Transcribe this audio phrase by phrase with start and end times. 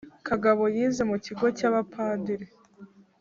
[0.27, 2.45] kagabo yize mu kigo cya abapadiri